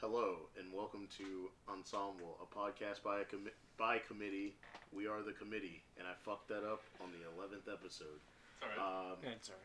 [0.00, 4.54] Hello and welcome to Ensemble, a podcast by a commi- by committee.
[4.92, 8.20] We are the committee, and I fucked that up on the eleventh episode.
[8.62, 9.12] It's alright.
[9.12, 9.62] Um, It's alright.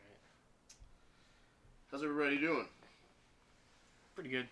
[1.90, 2.66] how's everybody doing?
[4.14, 4.48] Pretty good.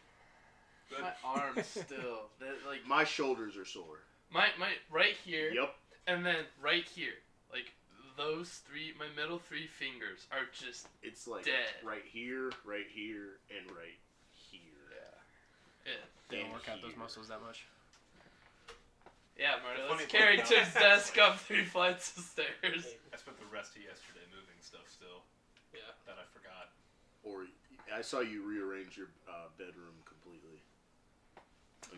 [0.91, 1.01] Good.
[1.01, 2.29] My arms still.
[2.39, 4.01] They're like My shoulders are sore.
[4.33, 5.75] my my right here Yep.
[6.07, 7.15] and then right here.
[7.51, 7.73] Like
[8.17, 11.75] those three my middle three fingers are just It's like Dead.
[11.85, 13.97] right here, right here, and right here.
[15.87, 15.93] Yeah.
[16.29, 17.67] They don't And work out those muscles that much.
[19.37, 22.85] Yeah, Marty, The let's carry Tim's desk up three flights of stairs.
[23.13, 25.25] I spent the rest of yesterday moving stuff still
[25.73, 25.89] Yeah.
[26.07, 26.71] that I forgot.
[27.25, 27.49] Or
[27.91, 30.61] I saw you rearrange your uh, bedroom completely.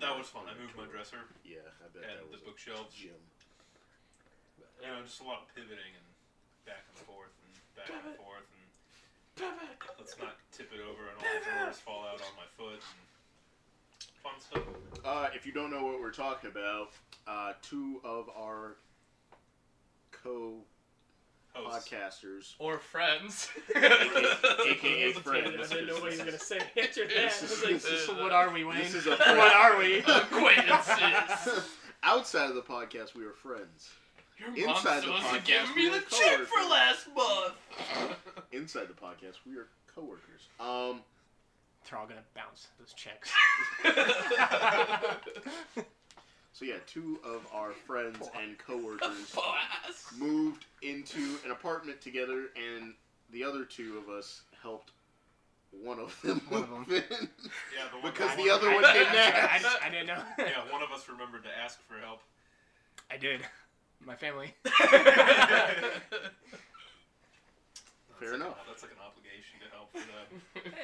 [0.00, 0.46] That was fun.
[0.50, 2.94] I moved my dresser Yeah, I bet that was the bookshelves.
[2.94, 3.18] gym.
[4.82, 6.06] You know, just a lot of pivoting and
[6.66, 8.62] back and forth and back and forth and
[9.98, 13.02] let's not tip it over and all the drawers fall out on my foot and
[14.24, 14.62] fun stuff.
[15.04, 16.88] Uh, if you don't know what we're talking about,
[17.28, 18.76] uh, two of our
[20.10, 20.54] co
[21.52, 21.88] Hosts.
[21.88, 22.54] podcasters.
[22.58, 23.48] Or friends.
[23.76, 25.70] AKA friends.
[25.70, 26.58] I didn't know what he was gonna say.
[26.80, 27.16] Answer that.
[27.16, 28.78] I was like, this is- so what are we, Wayne?
[28.78, 29.98] This is a what are we?
[29.98, 31.70] Acquaintances.
[32.02, 33.90] Outside of the podcast, we are friends.
[34.38, 36.70] Your Inside mom's the supposed to podcast, give me we the are check for coworkers.
[36.70, 37.54] last month.
[38.52, 40.48] Inside the podcast, we are coworkers.
[40.58, 41.02] Um,
[41.90, 43.30] They're all gonna bounce those checks.
[46.52, 49.34] so yeah, two of our friends and coworkers
[50.18, 52.94] moved into an apartment together, and
[53.30, 54.92] the other two of us helped
[55.82, 56.96] one of them One of move them.
[56.96, 57.02] in.
[57.76, 59.66] Yeah, the one Because the other of- one didn't I, ask.
[59.82, 60.22] I, I didn't know.
[60.38, 62.20] Yeah, one of us remembered to ask for help.
[63.10, 63.40] I did.
[64.04, 64.54] My family.
[64.64, 64.72] Fair
[68.20, 68.48] That's enough.
[68.48, 70.42] an- that's like an obligation to help for them.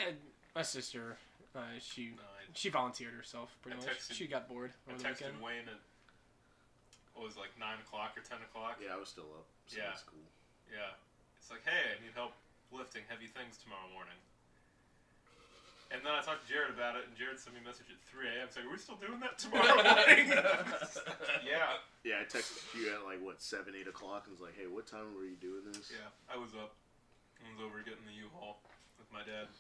[0.09, 0.17] And
[0.55, 1.17] my sister,
[1.55, 3.91] uh, she No, I, she volunteered herself pretty I much.
[3.97, 5.43] texted- she got bored I over the texted weekend.
[5.43, 5.81] Wayne at
[7.15, 8.79] what was it, like nine o'clock or ten o'clock.
[8.83, 9.47] Yeah, I was still up.
[9.67, 9.91] So Yeah.
[9.91, 10.25] that's cool.
[10.73, 10.95] Yeah.
[11.39, 12.33] It's like, hey, I need help
[12.73, 14.17] lifting heavy things tomorrow morning.
[15.91, 17.99] And then I talked to Jared about it, and Jared sent me a message at
[18.15, 18.47] 3 a.m.
[18.55, 20.31] saying, Are we still doing that tomorrow morning?
[21.43, 21.83] yeah.
[22.07, 24.87] Yeah, I texted you at like what seven, eight o'clock, and was like, "Hey, what
[24.89, 26.73] time were you doing this?" Yeah, I was up.
[27.43, 28.57] I was over getting the U-Haul
[28.97, 29.51] with my dad.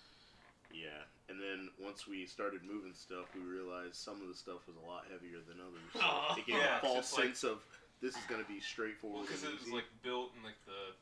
[0.73, 4.77] Yeah, and then once we started moving stuff, we realized some of the stuff was
[4.77, 5.83] a lot heavier than others.
[5.95, 6.37] So Aw.
[6.39, 7.59] it gave Yeah, a false it's just like- sense of
[8.01, 9.27] this is going to be Well, straightforward.
[9.27, 10.95] because and it was like built in like the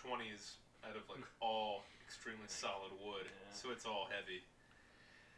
[0.00, 0.56] 20s
[0.88, 3.52] out of like all extremely solid wood, Yeah.
[3.54, 4.42] so it's all heavy.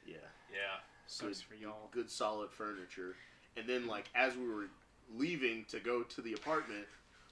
[0.07, 0.17] yeah,
[0.53, 0.81] Yeah.
[1.07, 1.89] Sucks for y'all.
[1.91, 3.17] good solid furniture.
[3.57, 4.69] And then like as we were
[5.15, 6.87] leaving to go to the apartment,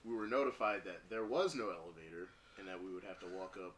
[0.05, 2.29] we were notified that there was no elevator
[2.59, 3.77] and that we would have to walk up.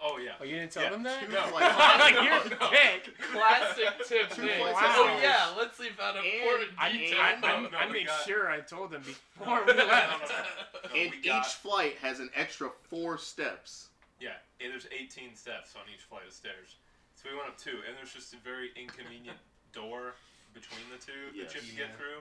[0.00, 0.32] Oh yeah.
[0.40, 0.90] Oh, you didn't tell Yeah.
[0.90, 1.20] them that?
[1.24, 1.42] Two No.
[1.46, 2.70] flights- You're No.
[2.70, 3.18] dick.
[3.32, 4.60] Classic tip Two thing.
[4.60, 7.20] flights Oh yeah, let's leave out And important I, detail.
[7.20, 9.72] I, No, I, no, I we made got- sure I told them before no, we
[9.72, 10.20] left.
[10.20, 10.90] no, no.
[10.94, 13.88] No, and we got- each flight has an extra four steps.
[14.20, 16.76] Yeah, and there's 18 steps on each flight of stairs.
[17.16, 19.38] So we went up two, and there's just a very inconvenient
[19.72, 20.14] door
[20.52, 21.88] between the two that you have to Yes.
[21.88, 22.20] get through.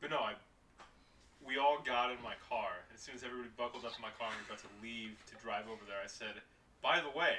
[0.00, 0.34] But no, I,
[1.44, 2.70] we all got in my car.
[2.94, 5.14] As soon as everybody buckled up in my car and we were about to leave
[5.30, 6.34] to drive over there, I said,
[6.84, 7.32] by the way,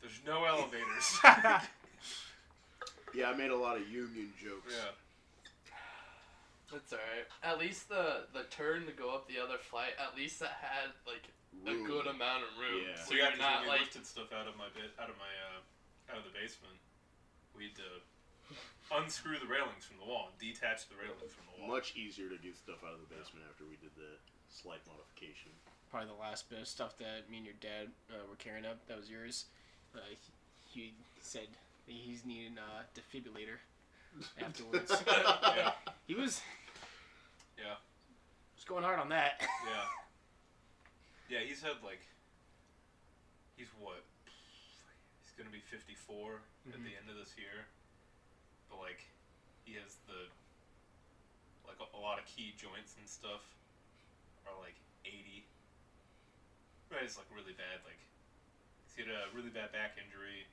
[0.00, 1.06] there's no elevators.
[3.14, 4.72] Yeah, I made a lot of union jokes.
[4.72, 4.96] yeah.
[6.72, 7.28] That's alright.
[7.44, 10.96] At least the the turn to go up the other flight, at least that had
[11.04, 11.28] like
[11.68, 12.80] a good amount of room.
[12.88, 12.96] Yeah.
[12.96, 15.12] So So yeah, you're 'cause not we like lifted stuff out of my bit, out
[15.12, 15.60] of my, uh,
[16.16, 16.80] out of the basement,
[17.52, 18.00] we'd uh,
[18.96, 21.68] unscrew the railings from the wall and detach the railings from the wall.
[21.76, 24.16] Much easier to get stuff out of the basement after we did the
[24.48, 25.52] slight modification.
[25.92, 28.80] Probably the last bit of stuff that me and your dad uh, were carrying up.
[28.88, 29.44] That was yours.
[29.94, 29.98] Uh,
[30.72, 31.48] he, he said
[31.86, 33.60] he's needing a defibrillator
[34.40, 34.90] afterwards.
[35.06, 35.72] yeah,
[36.06, 36.40] he was
[37.58, 37.76] yeah.
[38.56, 39.40] was going hard on that.
[39.40, 39.84] Yeah.
[41.30, 42.04] Yeah, he's had like
[43.56, 44.04] he's what?
[45.24, 47.64] He's gonna be fifty four at the end of this year.
[48.68, 49.00] But like
[49.64, 50.28] he has the
[51.64, 53.40] like a, a lot of key joints and stuff
[54.44, 54.76] are like
[55.08, 55.48] eighty.
[56.92, 57.96] Right, it's like really bad like
[58.92, 60.44] he had a really bad back injury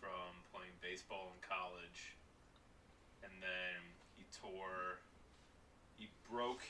[0.00, 2.16] from playing baseball in college.
[3.20, 3.76] And then
[4.16, 5.04] he tore
[6.00, 6.64] he broke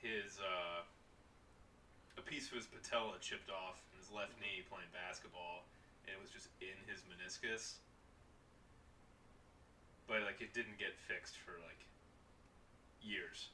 [0.00, 0.80] his uh,
[2.16, 5.68] a piece of his patella chipped off in his left knee playing basketball,
[6.08, 7.84] and it was just in his meniscus.
[10.08, 11.84] But like it didn't get fixed for like
[13.04, 13.52] years.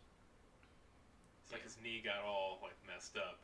[1.43, 3.43] It's like his knee got all like messed up.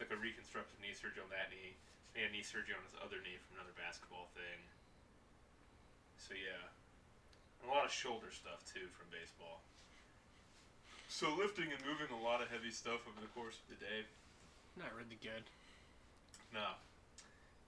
[0.00, 1.76] He had like a reconstructive knee surgery on that knee.
[2.16, 4.64] He had knee surgery on his other knee from another basketball thing.
[6.16, 6.72] So So yeah,
[7.60, 9.60] and a lot of shoulder stuff too from baseball.
[11.12, 14.08] So lifting and moving a lot of heavy stuff over the course of the day.
[14.80, 15.44] Not really good.
[16.48, 16.80] No,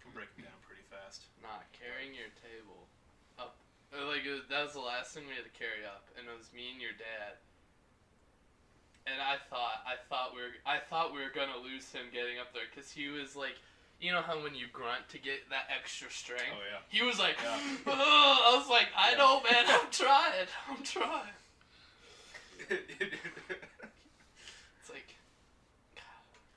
[0.00, 1.28] can break it down pretty fast.
[1.44, 2.88] Not carrying your table
[3.36, 3.60] up.
[3.92, 6.32] uh, Like it, that was the last thing we had to carry up, and it
[6.32, 7.36] was me and your dad.
[9.06, 12.38] And I thought, I thought we were, I thought we were gonna lose him getting
[12.38, 13.56] up there, cause he was like,
[14.00, 16.44] you know how when you grunt to get that extra strength.
[16.52, 16.78] Oh yeah.
[16.88, 17.58] He was like, Yeah.
[17.86, 19.18] oh, I was like, I Yeah.
[19.18, 21.34] know, man, I'm trying, I'm trying.
[24.80, 25.16] It's like,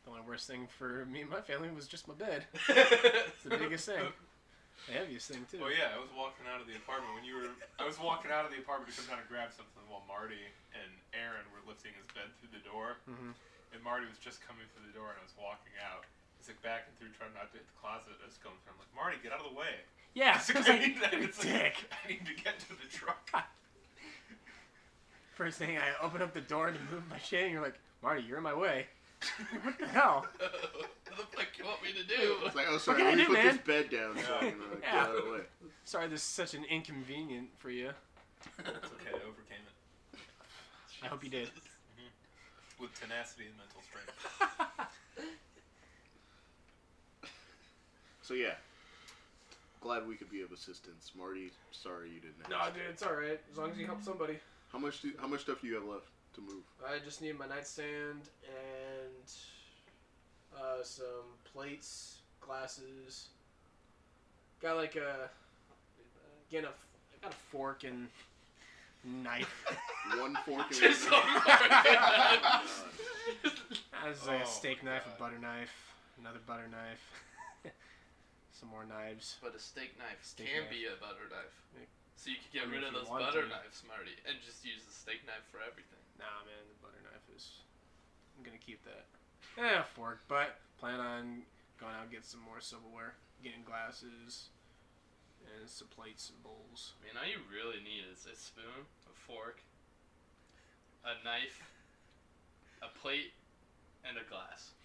[0.05, 2.45] The only worst thing for me and my family was just my bed.
[2.69, 4.05] It's the biggest thing.
[4.85, 5.57] The heaviest thing too.
[5.57, 7.49] Well, yeah, I was walking out of the apartment when you were.
[7.81, 10.45] I was walking out of the apartment to come down and grab something while Marty
[10.77, 13.33] and Aaron were lifting his bed through the door, hmm
[13.75, 16.07] and Marty was just coming through the door, and I was walking out.
[16.39, 18.15] He's like backing through, trying not to hit the closet.
[18.23, 18.71] I was going through.
[18.71, 19.83] I'm like, Marty, get out of the way.
[20.15, 20.39] Yeah.
[20.39, 21.75] I like, I, need to, like, dick.
[21.91, 23.19] I need to get to the truck.
[25.35, 28.23] First thing I open up the door to move my shit, and you're like, Marty,
[28.23, 28.87] you're in my way.
[29.63, 30.25] What the hell?
[30.39, 32.35] what the fuck you want me to do?
[32.45, 33.47] It's like, oh, sorry, can I let me do, put man?
[33.47, 35.01] this bed down so I can uh, get Yeah.
[35.03, 35.39] out of the way.
[35.83, 37.89] Sorry, this is such an inconvenient for you.
[38.59, 39.11] It's okay.
[39.13, 39.63] I overcame
[40.13, 40.19] it
[41.03, 41.49] I hope you did.
[42.79, 44.91] with tenacity and mental strength.
[48.21, 48.55] So yeah,
[49.81, 51.11] glad we could be of assistance.
[51.15, 52.49] Marty, sorry you didn't.
[52.49, 53.39] No, have dude, it's all right.
[53.51, 54.39] As long as you help somebody.
[54.71, 56.63] How much do how much stuff do you have left to move?
[56.83, 59.04] I just need my nightstand and
[60.55, 63.27] uh, some plates, glasses.
[64.61, 65.29] Got like a
[66.49, 68.07] again a f- I got a fork and
[69.03, 69.65] knife.
[70.19, 72.85] One fork and Just a one fork and knife.
[73.93, 75.13] I was like Oh a steak knife, God.
[75.17, 75.73] a butter knife,
[76.21, 77.01] another butter knife,
[78.53, 79.37] some more knives.
[79.41, 80.71] But a steak knife Steak can knife.
[80.71, 81.57] be a butter knife.
[81.73, 81.89] Yeah.
[82.15, 83.49] So you could get I mean, rid if of you those want butter to.
[83.49, 85.99] knives, Marty, and just use the steak knife for everything.
[86.21, 87.65] Nah, man, the butter knife is.
[88.37, 89.05] I'm gonna keep that.
[89.57, 91.43] Eh, fork, but plan on
[91.79, 94.49] going out and get some more silverware, getting glasses,
[95.43, 96.93] and some plates and bowls.
[96.99, 99.61] I mean, all you really need is a spoon, a fork,
[101.03, 101.63] a knife,
[102.83, 103.31] a plate,
[104.03, 104.75] and a glass.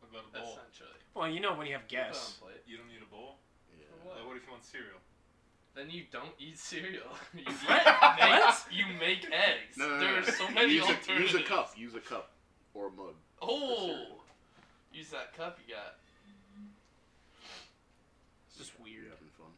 [0.00, 0.58] What about a bowl?
[0.58, 0.98] Essentially.
[1.14, 2.32] Well, you know when you have Put on guests.
[2.42, 2.62] plate.
[2.66, 3.36] You don't need a bowl.
[3.72, 3.86] Yeah.
[4.02, 4.16] What?
[4.18, 5.00] Like, what if you want cereal?
[5.74, 7.12] Then you don't eat cereal.
[7.34, 7.84] you eat What?
[8.20, 8.64] eggs.
[8.72, 9.76] You make eggs.
[9.76, 11.32] No, no, no, there are so many use a, alternatives.
[11.32, 11.72] use a cup.
[11.76, 12.30] Use a cup
[12.76, 13.14] or a mug.
[13.40, 13.96] Oh,
[14.92, 15.96] use that cup you got.
[18.48, 19.04] It's just You weird.
[19.10, 19.52] having fun?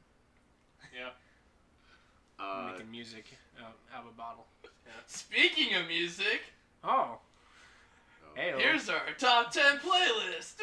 [0.96, 1.10] Yeah.
[2.40, 3.24] Uh, Making music
[3.60, 4.46] out, out of a bottle.
[5.08, 6.40] Speaking of music,
[6.84, 7.18] Oh, oh,
[8.36, 10.54] hey, here's our top ten playlist.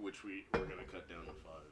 [0.00, 1.68] Which we we're gonna cut down to five.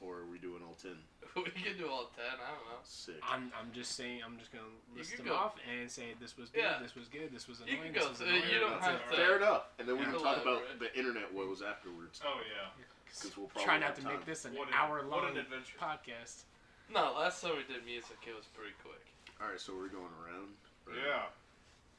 [0.00, 0.96] Or are we doing all ten?
[1.44, 2.24] we can do all ten.
[2.40, 2.80] I don't know.
[2.82, 3.20] Sick.
[3.22, 4.64] I'm I'm just saying I'm just gonna
[4.96, 6.78] list them go- off and say this was good, Yeah.
[6.80, 7.92] this was good, this was You annoying.
[7.92, 8.42] can go this was annoying.
[8.52, 9.62] you don't That's have to- Fair enough.
[9.78, 10.12] And then we Yeah.
[10.12, 12.20] can talk about the internet woes afterwards.
[12.24, 12.68] Oh yeah.
[13.04, 14.12] Because we'll probably Try not to time.
[14.16, 15.78] make this an What an- hour what long an adventure.
[15.78, 16.44] podcast.
[16.88, 19.02] No, last time we did music, it was pretty quick.
[19.40, 20.56] All right, so we're going around.
[20.86, 21.26] Or- Yeah.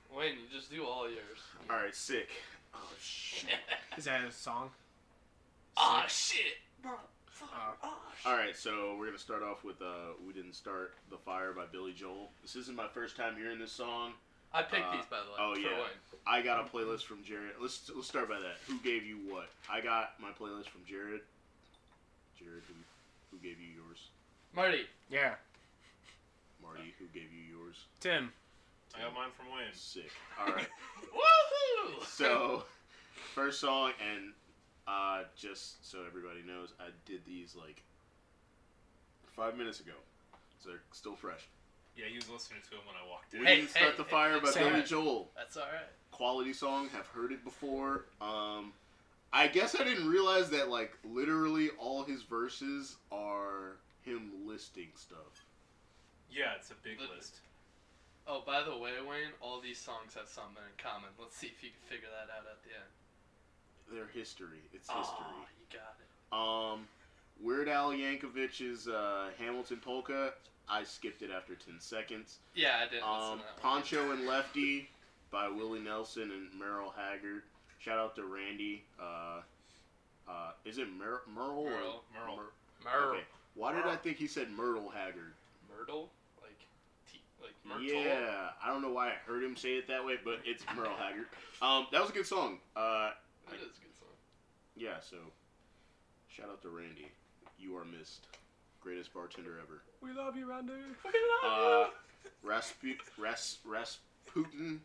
[0.10, 1.40] Wayne, you just do all yours.
[1.70, 2.30] All right, sick.
[2.74, 3.50] Oh shit.
[3.98, 4.72] Is that a song?
[5.76, 6.58] Ah shit.
[7.42, 7.88] Uh,
[8.26, 11.66] All right, so we're gonna start off with uh, "We Didn't Start the Fire" by
[11.72, 12.32] Billy Joel.
[12.42, 14.14] This isn't my first time hearing this song.
[14.54, 15.38] I picked Uh, these by the way.
[15.40, 15.68] oh, for yeah.
[15.78, 16.20] Wayne.
[16.26, 17.54] I got a playlist from Jared.
[17.62, 18.58] Let's let's start by that.
[18.68, 19.50] Who gave you what?
[19.72, 21.22] I got my playlist from Jared.
[22.40, 22.74] Jared, who
[23.32, 24.08] who gave you yours?
[24.56, 24.86] Marty.
[25.12, 25.36] Yeah,
[26.62, 27.76] Marty, who gave you yours?
[28.00, 28.32] Tim.
[28.98, 29.68] I got mine from Wayne.
[29.74, 30.10] Sick.
[30.40, 30.68] All right.
[31.14, 32.04] Woohoo!
[32.06, 32.64] so
[33.36, 34.32] first song and
[34.88, 37.82] uh, just so everybody knows i did these like
[39.36, 39.94] five minutes ago
[40.60, 41.48] so they're still fresh
[41.96, 43.46] Yeah, he was listening to him when I walked we in.
[43.46, 44.86] Hey, didn't start hey, the hey, fire by say billy it.
[44.88, 45.86] joel That's all right.
[46.12, 48.74] quality song have heard it before um
[49.34, 55.46] i guess i didn't realize that like literally all his verses are him listing stuff
[56.32, 57.42] Yeah, it's a big But- list.
[58.30, 61.08] Oh, by the way, Wayne, all these songs have something in common.
[61.18, 62.92] Let's see if you can figure that out at the end.
[63.92, 65.16] Their history it's history.
[65.20, 66.74] Oh, you got it.
[66.74, 66.88] Um,
[67.42, 70.34] Weird Al Yankovic's uh, Hamilton Polka.
[70.70, 72.40] I skipped it after ten seconds.
[72.54, 73.74] Yeah, I didn't Um, listen to that one.
[73.82, 74.90] Pancho and Lefty
[75.32, 77.44] by Willie Nelson and Merle Haggard.
[77.80, 78.84] Shout out to Randy.
[79.00, 79.42] Uh,
[80.28, 81.64] uh, is it Mer- Merle?
[81.66, 82.04] Merle.
[82.14, 82.36] Merle.
[82.36, 82.44] Mer-
[82.84, 83.10] Myrtle.
[83.12, 83.24] okay.
[83.56, 85.34] Why did I think he said Myrtle Haggard?
[85.76, 86.10] Myrtle?
[86.42, 86.58] Like,
[87.12, 87.84] t- like Myrtle?
[88.04, 90.96] Yeah, I don't know why I heard him say it that way, but it's Merle
[90.98, 91.28] Haggard.
[91.62, 92.60] Um, that was a good song.
[92.76, 93.12] Uh,
[93.50, 94.16] That is a good song.
[94.76, 95.00] yeah.
[95.00, 95.18] So,
[96.30, 97.08] shout out to Randy.
[97.60, 98.28] You are missed.
[98.82, 99.82] greatest bartender ever.
[100.02, 100.74] We love you, Randy.
[101.04, 101.12] We
[101.44, 104.82] love Uh, Raspu- Ras- Rasputin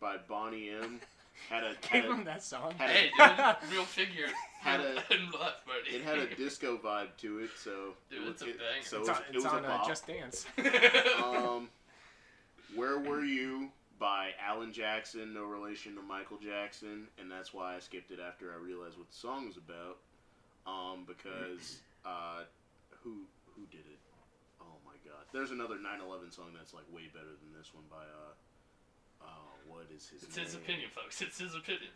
[0.00, 1.00] by Boney M.
[1.48, 2.74] Had a had Gave a, him that song.
[2.76, 4.26] had Hey, a, dude, real figure.
[4.60, 5.96] Had a- and left, buddy.
[5.96, 8.82] it had a disco vibe to it, so Dude, it's was, a it, banger.
[8.84, 9.86] so it it's was, on, it it's was on a uh, bop.
[9.88, 10.46] Just Dance.
[11.24, 11.68] um,
[12.74, 17.78] Where Were You by Alan Jackson, no relation to Michael Jackson, and that's why I
[17.78, 19.98] skipped it after I realized what the song was about.
[20.66, 22.42] Um, because uh,
[23.04, 24.00] who who did it?
[24.60, 25.22] Oh my God!
[25.32, 28.32] There's another 9/11 song that's like way better than this one by uh,
[29.28, 30.46] oh what is his It's name?
[30.46, 31.20] his opinion, folks.
[31.22, 31.92] It's his opinion.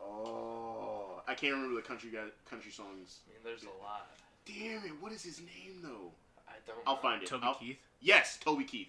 [0.00, 3.20] Oh, I can't remember the country guy country songs.
[3.26, 4.06] I mean, there's a lot.
[4.46, 4.92] Damn it!
[5.00, 6.12] What is his name though?
[6.48, 6.78] I don't.
[6.86, 7.00] I'll know.
[7.00, 7.28] find it.
[7.28, 7.78] Toby I'll- Keith.
[8.00, 8.88] Yes, Toby Keith.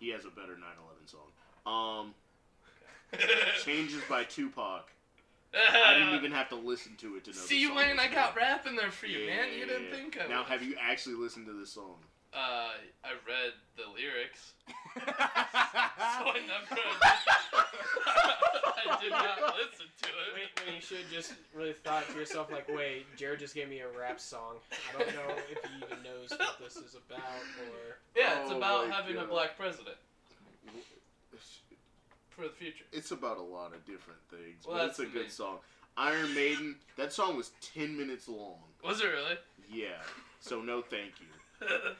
[0.00, 1.30] He has a better 9/11 song.
[1.66, 2.14] Um,
[3.64, 4.90] Changes by Tupac.
[5.52, 7.36] I didn't even have to listen to it to know.
[7.36, 9.52] See, Wayne, I got rap in there for you, Yeah, man.
[9.58, 9.94] You didn't yeah.
[9.96, 10.46] think I Now, would.
[10.48, 11.96] have you actually listened to this song?
[12.32, 12.70] Uh,
[13.04, 14.52] I read the lyrics,
[14.94, 15.12] so so
[16.30, 16.80] I never.
[18.06, 20.14] I did not listen to it.
[20.34, 23.80] Wait, wait, you should just really thought to yourself like, wait, Jared just gave me
[23.80, 24.56] a rap song.
[24.70, 27.20] I don't know if he even knows what this is about
[27.68, 27.98] or.
[28.16, 29.30] Yeah, it's Oh about my having a God.
[29.30, 29.96] black president
[32.28, 32.84] for the future.
[32.92, 35.30] It's about a lot of different things, Well, but that's it's a the good main-
[35.30, 35.58] song.
[35.96, 36.76] Iron Maiden.
[36.96, 38.54] That song was 10 minutes long.
[38.84, 39.36] Was it really?
[39.70, 40.00] Yeah.
[40.40, 41.26] So no, thank you.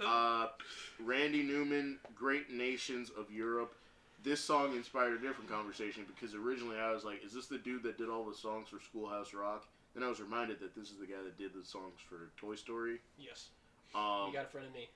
[0.05, 0.49] Uh,
[0.99, 3.75] Randy Newman, Great Nations of Europe.
[4.23, 7.83] This song inspired a different conversation because originally I was like, is this the dude
[7.85, 9.67] that did all the songs for Schoolhouse Rock?
[9.95, 12.55] Then I was reminded that this is the guy that did the songs for Toy
[12.55, 13.49] Story, Yes.
[13.95, 14.89] um, you got a friend of me.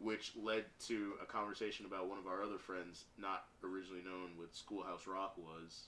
[0.00, 4.54] which led to a conversation about one of our other friends, not originally known what
[4.54, 5.84] Schoolhouse Rock was.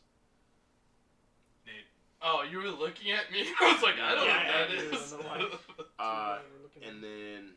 [1.67, 1.75] Nate.
[2.23, 3.45] oh, you were looking at me.
[3.61, 5.13] I was like, I don't Yeah, know what yeah, that yeah, is.
[5.13, 5.85] I don't know why.
[5.99, 6.39] Uh,
[6.87, 7.53] and then,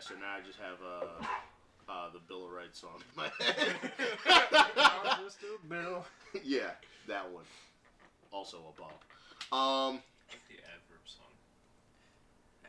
[0.00, 3.28] yeah, so now I just have uh, uh, the Bill of Rights song in my
[3.44, 3.76] head.
[4.26, 5.60] at- Mr.
[5.68, 6.04] Bill.
[6.44, 6.72] yeah,
[7.08, 7.44] that one.
[8.32, 9.02] Also a bop.
[9.52, 11.28] Um, I like the adverb song.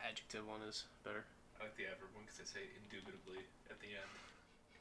[0.01, 1.23] Adjective one is better.
[1.61, 4.11] I like the adverb one because they say indubitably at the end.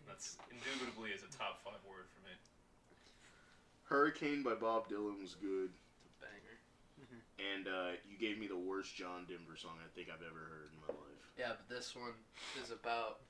[0.09, 2.35] That's indubitably is a top five word for me.
[3.87, 5.71] Hurricane by Bob Dylan was good,
[6.23, 6.57] Banger.
[7.39, 10.71] and uh, you gave me the worst John Denver song I think I've ever heard
[10.73, 11.10] in my life.
[11.41, 12.13] Yeah, but this one
[12.61, 13.25] is about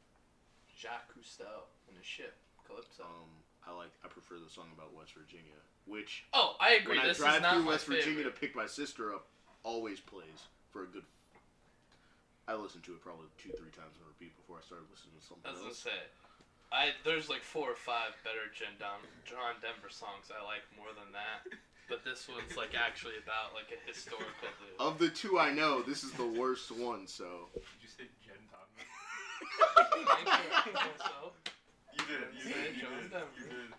[0.74, 2.34] Jacques Cousteau and a ship,
[2.66, 3.06] Calypso.
[3.06, 3.30] Um,
[3.62, 5.54] I like I prefer the song about West Virginia,
[5.86, 6.98] which oh, I agree.
[6.98, 8.34] when I drive is not through West Virginia favorite.
[8.34, 9.30] to pick my sister up,
[9.62, 11.06] always plays for a good.
[12.50, 15.22] I listened to it probably two, three times on repeat before I started listening to
[15.22, 15.86] something I was gonna else.
[15.86, 16.00] say,
[16.74, 18.74] I there's like four or five better John
[19.62, 21.46] Denver songs I like more than that.
[21.90, 24.30] But this one's like actually about like a historical
[24.62, 24.78] dude.
[24.78, 27.08] Of the two I know, this is the worst one.
[27.08, 28.86] So Did you say Jen Donovan?
[29.42, 30.72] Thank you.
[30.74, 31.32] Also,
[31.92, 32.20] You did.
[32.36, 32.76] You did.
[32.76, 33.10] You did.
[33.10, 33.26] Denver.
[33.38, 33.70] You did.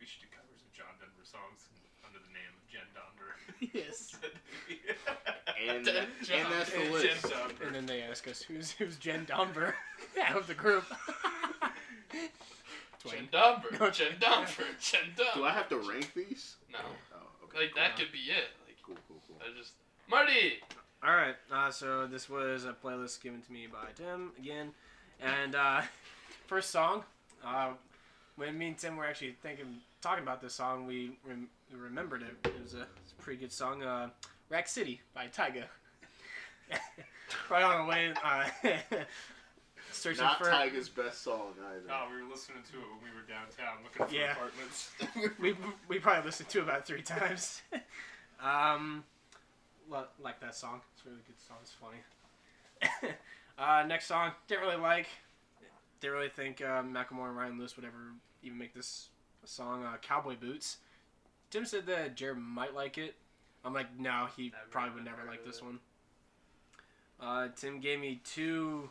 [0.00, 1.68] We should do covers of John Denver songs
[2.04, 3.30] under the name of Jen Donver.
[3.72, 4.16] yes.
[5.68, 7.04] and Jen and that's the Jen list.
[7.06, 7.66] Jen Donver.
[7.66, 9.74] And then they ask us who's who's Jen Domber
[10.22, 10.84] out of the group.
[13.04, 13.30] Jen Dwayne.
[13.30, 13.90] Domber, No.
[13.90, 15.34] Jen Domber, Jen Domber.
[15.34, 16.56] Do I have to rank these?
[16.72, 16.78] No,
[17.14, 17.58] Oh, okay.
[17.66, 18.48] like that could be it.
[18.66, 19.36] Like Cool, cool, cool.
[19.40, 19.72] I just
[20.08, 20.60] Marty.
[21.04, 21.34] All right.
[21.52, 24.70] Uh, so this was a playlist given to me by Tim again,
[25.20, 25.82] and uh,
[26.46, 27.02] first song.
[27.44, 27.72] Uh,
[28.36, 29.66] when me and Tim were actually thinking,
[30.00, 32.34] talking about this song, we, rem- we remembered it.
[32.48, 33.82] It was a, it's a pretty good song.
[33.82, 34.08] Uh,
[34.48, 35.64] Rack City by Tyga.
[37.50, 38.12] right on the way.
[38.24, 38.44] Uh,
[39.92, 40.44] searching for Not for.
[40.46, 41.82] Tyga's best song either.
[41.92, 44.32] Oh, we were listening to it when we were downtown looking for Yeah.
[44.32, 44.90] apartments.
[45.38, 45.54] we
[45.86, 47.60] we probably listened to it about three times.
[48.42, 49.04] um,
[49.90, 50.80] lo- like that song.
[50.94, 51.56] It's a really good song.
[51.62, 53.14] It's funny.
[53.58, 55.06] uh, next song, didn't really like.
[56.00, 58.12] Didn't really think uh, Macklemore and Ryan Lewis would ever
[58.42, 59.08] even make this
[59.44, 59.84] song.
[59.84, 60.78] Uh, Cowboy Boots.
[61.50, 63.14] Tim said that Jared might like it.
[63.64, 65.64] I'm like, no, he Never probably would even never like this it.
[65.64, 65.78] one.
[67.20, 68.90] Uh, Tim gave me two,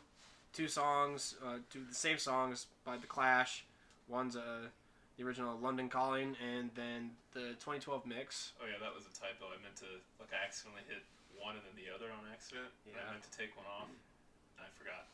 [0.54, 3.66] two songs, uh, two the same songs by The Clash.
[4.08, 4.68] One's uh,
[5.17, 8.53] the original London Calling, and then the 2012 mix.
[8.62, 9.50] Oh yeah, that was a typo.
[9.53, 9.89] I meant to
[10.20, 11.05] like I accidentally hit
[11.38, 12.70] one and then the other on accident.
[12.88, 13.01] Yeah.
[13.05, 13.89] I meant to take one off.
[14.58, 15.05] And I forgot.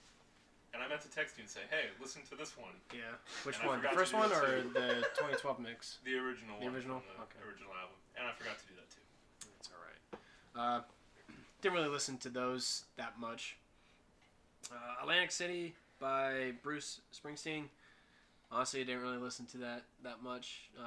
[0.71, 3.17] And I meant to text you and say, "Hey, listen to this one." Yeah.
[3.43, 3.81] Which And one?
[3.81, 4.71] The first one or too.
[4.71, 5.97] the 2012 mix?
[6.05, 6.75] The original The one.
[6.75, 6.99] original?
[7.03, 7.41] The Okay.
[7.43, 7.97] original album.
[8.15, 9.03] And I forgot to do that too.
[9.57, 9.99] That's all right.
[10.55, 10.81] Uh,
[11.61, 13.57] didn't really listen to those that much.
[14.71, 17.65] Uh, Atlantic City by Bruce Springsteen.
[18.51, 20.69] Honestly, I didn't really listen to that that much.
[20.77, 20.81] Uh,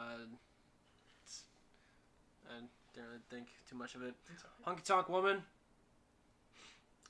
[2.51, 2.55] I
[2.95, 4.15] Didn't really think too much of it.
[4.33, 4.45] It's.
[4.67, 5.43] Honky Tonk Woman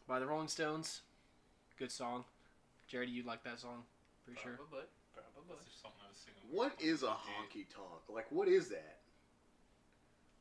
[0.06, 1.00] by the Rolling Stones.
[1.78, 2.24] Good song.
[2.86, 3.82] Jared, you like that song?
[4.24, 4.52] Pretty sure.
[4.52, 4.84] Probably.
[5.14, 5.54] Probably.
[5.56, 6.44] That's just something I was singing.
[6.54, 8.06] What is a honky tonk?
[8.08, 8.98] Like, what is that?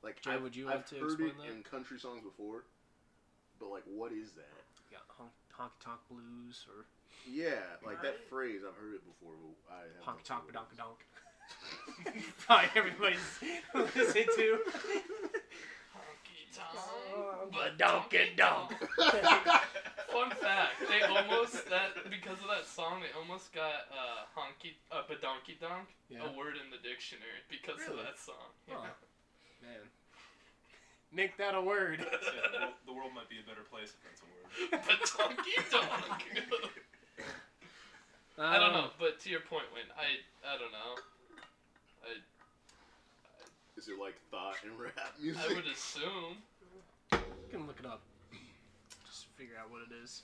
[0.04, 1.56] Like, Jay, I've, would you I've like to heard explain it that?
[1.56, 2.66] in country songs before,
[3.60, 4.50] but like, what is that?
[4.90, 6.86] You got honk, Honky Tonk Blues or
[7.26, 8.62] Yeah, like that phrase.
[8.68, 9.34] I've heard it before.
[9.68, 11.00] But I have Honky Tonk clue Badonk what Donk.
[12.40, 13.40] Probably everybody's
[13.76, 14.60] listening to.
[15.94, 17.54] Honky tonk.
[17.54, 18.72] Badonky Donk.
[18.72, 19.52] it is.
[20.12, 25.04] Fun fact: They almost that because of that song, they almost got uh, honky uh,
[25.10, 26.28] badonky donk Yeah.
[26.28, 28.00] a word in the dictionary because Really?
[28.00, 28.52] of that song.
[28.72, 28.84] Oh,
[29.62, 29.88] man.
[31.14, 32.00] Make that a word.
[32.00, 32.08] Yeah,
[32.52, 34.48] the, world, the world might be a better place if that's a word.
[34.88, 36.72] badonky donk.
[38.40, 40.98] I don't know, but to your point, Wayne, I I don't know.
[42.04, 42.18] I
[43.78, 45.42] Is it like thought and rap music?
[45.46, 46.42] I would assume.
[47.12, 47.20] You
[47.52, 48.02] can look it up.
[49.06, 50.24] Just figure out what it is.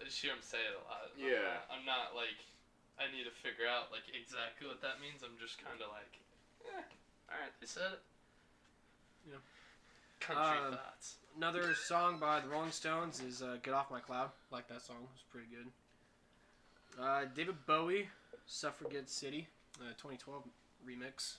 [0.00, 1.10] I just hear him say it a lot.
[1.16, 1.42] I'm Yeah.
[1.42, 2.36] not- I'm not like
[2.98, 5.22] I need to figure out like exactly what that means.
[5.22, 6.18] I'm just kind of like,
[6.70, 6.82] eh,
[7.32, 8.02] all right, they said it.
[9.28, 9.36] Yeah.
[10.20, 11.16] Country Um, thoughts.
[11.36, 15.08] Another song by the Rolling Stones is uh, "Get Off My Cloud." Like that song,
[15.12, 15.70] it's pretty good.
[16.96, 18.08] Uh, David Bowie,
[18.46, 19.48] "Suffragette City,"
[19.80, 20.48] uh, 2012
[20.80, 21.36] remix.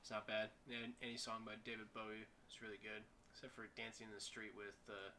[0.00, 0.50] It's not bad.
[0.70, 3.02] Yeah, any song by David Bowie is really good,
[3.34, 5.10] except for "Dancing in the Street" with uh,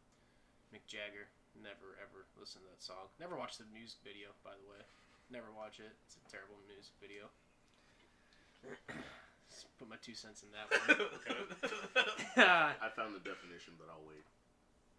[0.72, 1.28] Mick Jagger.
[1.60, 3.12] Never ever listen to that song.
[3.20, 4.80] Never watched the music video, by the way.
[5.28, 5.92] Never watch it.
[6.08, 7.28] It's a terrible music video.
[9.52, 10.96] Just put my two cents in that one.
[12.80, 14.24] I found the definition, but I'll wait.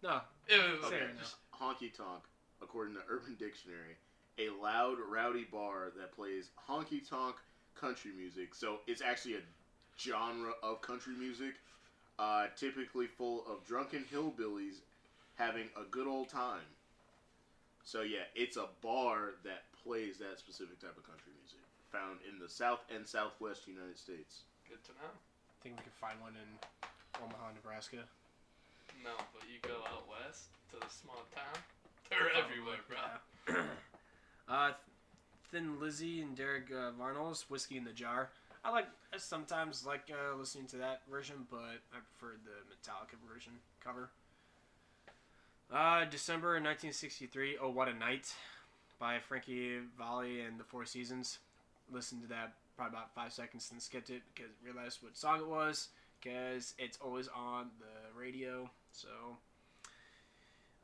[0.05, 0.77] no, Ew.
[0.85, 1.09] Okay.
[1.57, 2.21] Honky tonk,
[2.61, 3.97] according to Urban Dictionary,
[4.37, 7.35] a loud, rowdy bar that plays honky tonk
[7.79, 8.55] country music.
[8.55, 9.41] So it's actually a
[9.99, 11.55] genre of country music,
[12.19, 14.81] uh, typically full of drunken hillbillies
[15.35, 16.65] having a good old time.
[17.83, 21.59] So yeah, it's a bar that plays that specific type of country music,
[21.91, 24.47] found in the South and Southwest United States.
[24.69, 25.11] Good to know.
[25.11, 26.49] I think we could find one in
[27.19, 28.07] Omaha, Nebraska.
[29.03, 31.59] No, but you go out west to the small town.
[32.09, 33.63] They're everywhere, bro.
[34.47, 34.71] Uh,
[35.51, 38.29] Thin Lizzy and Derek uh, Varnell's "Whiskey in the Jar."
[38.65, 43.17] I like I sometimes like uh, listening to that version, but I prefer the Metallica
[43.31, 43.53] version
[43.83, 44.09] cover.
[45.71, 48.33] Uh, December 1963, "Oh What a Night"
[48.99, 51.39] by Frankie Valli and the Four Seasons.
[51.91, 55.47] Listened to that probably about five seconds and skipped it because realized what song it
[55.47, 55.89] was
[56.21, 58.69] because it's always on the radio.
[58.91, 59.09] So,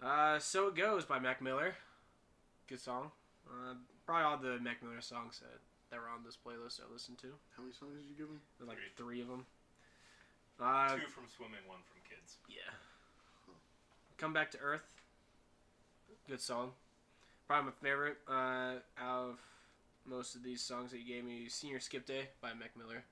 [0.04, 1.76] uh, "So It Goes" by Mac Miller.
[2.68, 3.12] Good song.
[3.50, 3.74] Uh,
[4.06, 5.60] probably all the Mac Miller songs that,
[5.92, 7.34] that were on this playlist I listened to.
[7.58, 8.40] How many songs did you give him?
[8.58, 9.18] There's like Three.
[9.18, 9.46] three of them.
[10.62, 12.38] Uh, Two from swimming, one from kids.
[12.48, 12.70] yeah.
[14.18, 14.84] Come Back to Earth.
[16.28, 16.72] Good song.
[17.48, 19.40] Probably my favorite uh, out of
[20.06, 21.48] most of these songs that you gave me.
[21.48, 23.04] Senior Skip Day by Mac Miller.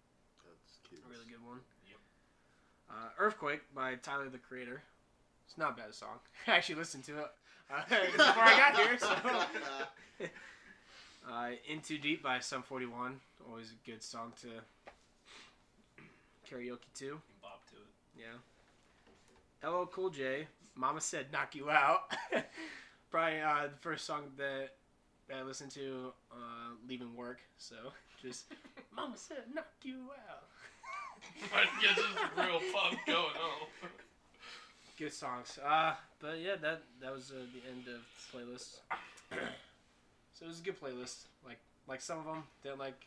[0.43, 1.01] That's kids.
[1.07, 1.59] A really good one.
[1.89, 1.99] Yep.
[2.91, 4.83] Uh, Earthquake by Tyler the Creator.
[5.47, 6.19] It's not a bad song.
[6.47, 7.27] I actually listened to it
[7.69, 8.97] uh, before I got here.
[8.99, 10.27] So.
[11.29, 13.19] Uh, In Too Deep by Sum 41.
[13.49, 14.47] Always a good song to
[16.49, 17.05] karaoke to.
[17.05, 18.23] You can bop to it.
[19.61, 19.69] Yeah.
[19.69, 22.11] LL Cool J, Mama Said Knock You Out.
[23.11, 24.69] Probably uh, the first song that,
[25.27, 27.41] that I listened to uh, leaving work.
[27.57, 27.75] So
[28.21, 28.45] just,
[28.95, 30.43] Mama Said Knock You Out.
[31.51, 32.05] Might get this
[32.37, 33.89] real pump going on.
[34.97, 35.59] Good songs.
[35.63, 38.79] Uh, but yeah, that that was uh, the end of the playlist.
[40.33, 41.25] so it was a good playlist.
[41.45, 43.05] Like like some of them, didn't like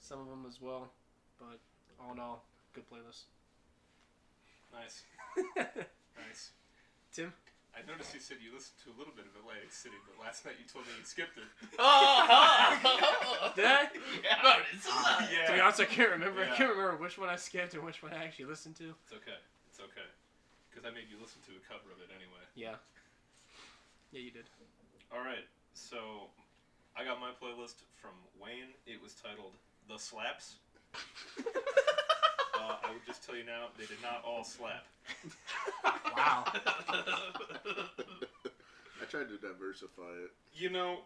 [0.00, 0.90] some of them as well.
[1.38, 1.58] But
[2.04, 3.24] all in all, good playlist.
[4.72, 5.02] Nice.
[6.12, 6.50] Nice.
[7.10, 7.32] Tim?
[7.72, 10.44] I noticed you said you listened to a little bit of Atlantic City, but last
[10.44, 11.48] night you told me you skipped it.
[11.78, 13.88] oh, Did I?
[14.22, 15.24] Yeah, but it's a lot.
[15.32, 15.46] Yeah.
[15.46, 16.44] To be honest, I can't remember.
[16.44, 18.92] I can't remember which one I skipped and which one I actually listened to.
[19.08, 19.40] It's okay.
[19.70, 20.04] It's okay.
[20.72, 22.40] Because I made you listen to a cover of it anyway.
[22.56, 22.80] Yeah.
[24.08, 24.48] Yeah, you did.
[25.12, 25.44] All right.
[25.76, 26.32] So
[26.96, 28.72] I got my playlist from Wayne.
[28.88, 29.52] It was titled
[29.86, 30.56] "The Slaps."
[32.62, 34.86] Uh, I would just tell you now, they did not all slap.
[36.16, 36.44] Wow.
[39.02, 40.30] I tried to diversify it.
[40.54, 41.00] You know,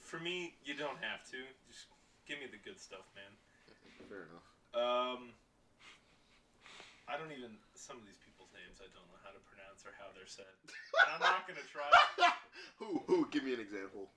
[0.00, 1.36] for me, you don't have to.
[1.68, 1.86] Just
[2.26, 3.36] give me the good stuff, man.
[4.08, 4.46] Fair enough.
[4.72, 5.34] Um,
[7.04, 9.92] I don't even some of these people's names I don't know how to pronounce or
[10.00, 10.48] how they're said.
[11.04, 11.88] And I'm not gonna try.
[12.80, 13.04] who?
[13.06, 13.28] Who?
[13.28, 14.08] Give me an example.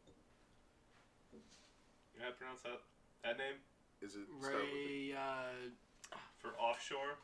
[1.32, 2.80] You know how to pronounce that
[3.23, 3.60] that name?
[4.02, 5.52] Is it start with Ray, uh,
[6.38, 7.17] for Offshore.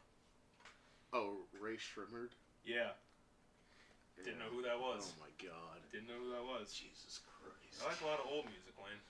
[1.13, 2.33] Oh, Rae Sremmurd.
[2.65, 2.97] Yeah,
[4.21, 5.13] didn't know who that was.
[5.13, 5.81] Oh my god.
[5.89, 6.73] Didn't know who that was.
[6.73, 7.81] Jesus Christ.
[7.81, 9.01] I like a lot of old music, Lane.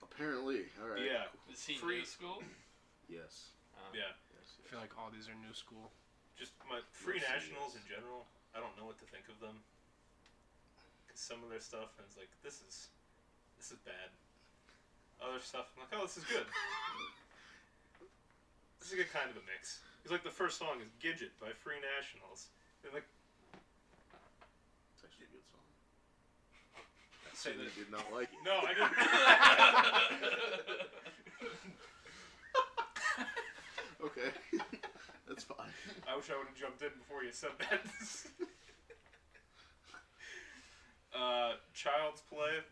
[0.00, 0.68] Apparently.
[0.80, 1.04] All right.
[1.04, 2.42] Yeah, Is he Free- new school?
[3.08, 3.52] Yes.
[3.92, 4.12] Yeah.
[4.70, 4.78] Yes.
[4.78, 5.90] I feel like all these are new school.
[6.38, 8.26] Just my free Yes, nationals in general.
[8.54, 9.58] I don't know what to think of them.
[11.10, 12.88] 'Cause some of their stuff, and it's like this is,
[13.58, 14.10] this is bad.
[15.20, 16.46] Other stuff, I'm like, oh, this is good.
[18.80, 19.80] This is a good kind of a mix.
[20.04, 22.48] It's like the first song is "Gidget" by Free Nationals.
[22.82, 23.04] And like,
[24.96, 25.60] It's actually a good song.
[26.78, 26.80] I
[27.36, 28.38] Say certainly that- did not like it.
[28.42, 28.96] no, I didn't.
[34.00, 34.32] Okay.
[35.28, 35.68] That's fine.
[36.08, 37.84] I wish I would have jumped in before you said that.
[41.14, 42.64] uh, Child's Play.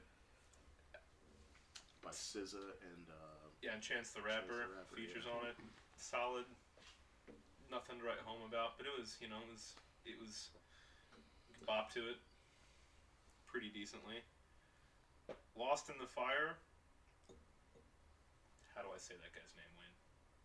[2.02, 5.36] By SZA and uh, Yeah, and Chance the Rapper, the Rapper, features yeah.
[5.36, 5.56] on it.
[6.00, 6.48] Solid.
[7.68, 9.76] Nothing to write home about, but it was, you know, it was,
[10.08, 10.48] it was,
[11.68, 12.16] bop to it
[13.44, 14.24] pretty decently.
[15.52, 16.56] Lost in the Fire.
[18.72, 19.92] How do I say that guy's name, Wayne?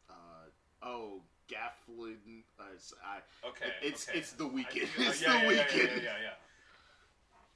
[0.09, 0.49] uh,
[0.83, 2.43] oh Gafflin.
[2.59, 2.63] Uh,
[3.03, 3.71] I, Okay.
[3.81, 4.19] it's okay.
[4.19, 4.83] it's the Weeknd.
[4.83, 5.77] uh, it's yeah, the yeah, yeah, Weeknd.
[5.77, 6.37] Yeah, yeah, yeah, yeah.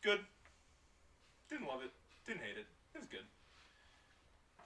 [0.01, 0.19] Good.
[1.49, 1.91] Didn't love it.
[2.25, 2.67] Didn't hate it.
[2.93, 3.25] It was good.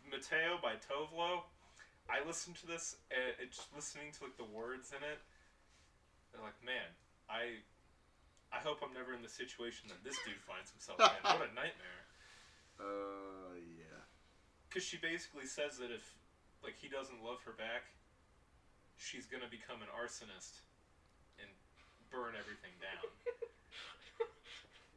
[0.09, 1.45] Mateo by Tove Lo.
[2.09, 5.21] I listened to this and it, just listening to like the words in it.
[6.33, 6.91] They're like, man,
[7.29, 7.63] I,
[8.51, 11.23] I hope I'm never in the situation that this dude finds himself in.
[11.23, 12.03] What a nightmare.
[12.79, 13.99] Uh, yeah.
[14.67, 16.03] Because she basically says that if,
[16.63, 17.91] like, he doesn't love her back,
[19.01, 20.61] she's gonna become an arsonist
[21.41, 21.49] and
[22.13, 23.09] burn everything down.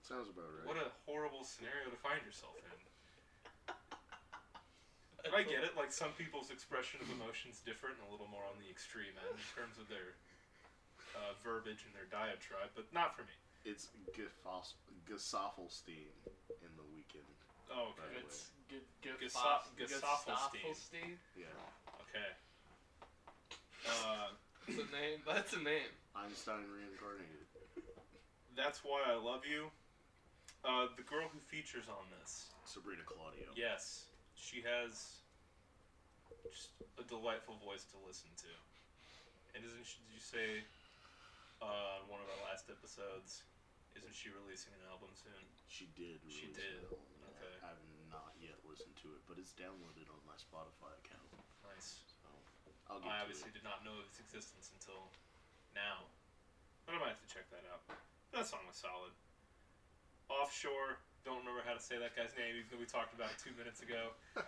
[0.05, 0.69] Sounds about right.
[0.69, 2.77] What a horrible scenario to find yourself in.
[5.25, 5.73] But I get it.
[5.73, 9.33] Like some people's expression of emotions different and a little more on the extreme end
[9.41, 10.21] in terms of their
[11.17, 13.33] uh, verbiage and their diatribe, but not for me.
[13.65, 14.77] It's Gefos-
[15.09, 16.13] Gesaffelstein
[16.61, 17.25] in the Weeknd.
[17.73, 18.21] Oh, By okay.
[18.21, 20.61] It's G- G- Gesa- Fos- Gesaffelstein.
[20.61, 21.17] Gesaffelstein?
[21.33, 21.57] Yeah.
[22.05, 22.29] okay.
[23.87, 24.33] Uh,
[24.67, 25.19] That's a name.
[25.29, 25.93] That's a name.
[26.17, 27.45] Einstein reincarnated.
[28.55, 29.67] that's why I love you.
[30.63, 33.51] Uh, the girl who features on this, Sabrina Claudio.
[33.59, 34.07] yes,
[34.39, 35.21] she has
[36.49, 38.53] just a delightful voice to listen to.
[39.53, 40.49] And isn't she, did you say
[41.61, 43.43] uh, on one of our last episodes,
[43.99, 45.45] isn't she releasing an album soon?
[45.67, 46.23] She did.
[46.31, 46.87] She did.
[46.87, 47.11] an album.
[47.35, 47.55] Okay.
[47.61, 51.27] I have not yet listened to it, but it's downloaded on my Spotify account.
[51.67, 52.07] Nice.
[52.07, 53.57] So I'll get I to obviously it.
[53.59, 55.09] did not know of its existence until
[55.75, 56.05] now.
[56.87, 57.81] But I might have to check that out.
[58.37, 59.13] That song was solid.
[60.29, 63.39] Offshore, don't remember how to say that guy's name, even though we talked about it
[63.41, 64.13] two minutes ago.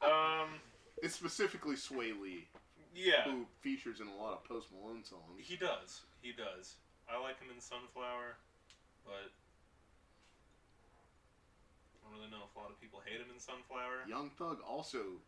[0.00, 0.56] Um,
[1.04, 2.48] it's specifically Swae Lee,
[2.96, 5.36] yeah, who features in a lot of Post Malone songs.
[5.38, 6.00] he does.
[6.24, 6.76] He does.
[7.04, 8.40] I like him in Sunflower,
[9.04, 9.28] but
[11.92, 14.08] I don't really know if a lot of people hate him in Sunflower.
[14.08, 15.20] Young Thug also